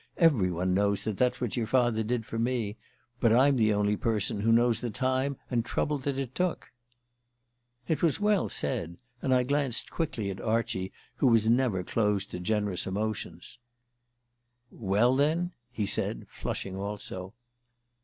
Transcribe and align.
Every 0.17 0.49
one 0.49 0.73
knows 0.73 1.03
that's 1.03 1.39
what 1.39 1.55
your 1.55 1.67
father 1.67 2.01
did 2.01 2.25
for 2.25 2.39
me, 2.39 2.75
but 3.19 3.31
I'm 3.31 3.55
the 3.55 3.71
only 3.71 3.95
person 3.95 4.39
who 4.39 4.51
knows 4.51 4.81
the 4.81 4.89
time 4.89 5.37
and 5.51 5.63
trouble 5.63 5.99
that 5.99 6.17
it 6.17 6.33
took." 6.33 6.71
It 7.87 8.01
was 8.01 8.19
well 8.19 8.49
said, 8.49 8.97
and 9.21 9.31
I 9.31 9.43
glanced 9.43 9.91
quickly 9.91 10.31
at 10.31 10.41
Archie, 10.41 10.91
who 11.17 11.27
was 11.27 11.47
never 11.47 11.83
closed 11.83 12.31
to 12.31 12.39
generous 12.39 12.87
emotions. 12.87 13.59
"Well, 14.71 15.15
then?" 15.15 15.51
he 15.71 15.85
said, 15.85 16.25
flushing 16.31 16.75
also. 16.75 17.35